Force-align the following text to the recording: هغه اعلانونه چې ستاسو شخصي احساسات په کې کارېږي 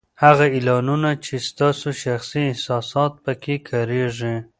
هغه 0.23 0.45
اعلانونه 0.55 1.09
چې 1.25 1.33
ستاسو 1.49 1.87
شخصي 2.03 2.41
احساسات 2.51 3.13
په 3.23 3.31
کې 3.43 3.55
کارېږي 3.69 4.35